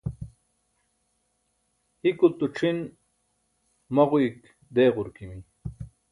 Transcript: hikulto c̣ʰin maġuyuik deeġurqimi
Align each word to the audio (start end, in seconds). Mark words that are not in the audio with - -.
hikulto 2.03 2.45
c̣ʰin 2.55 2.77
maġuyuik 3.95 4.39
deeġurqimi 4.73 5.37